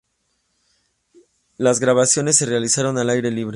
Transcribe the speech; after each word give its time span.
Las 1.59 1.79
grabaciones 1.79 2.35
se 2.35 2.47
realizaron 2.47 2.97
al 2.97 3.11
aire 3.11 3.29
libre. 3.29 3.49